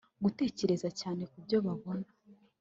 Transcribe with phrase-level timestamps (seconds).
[0.23, 2.07] gutekereza cyane kubyo babona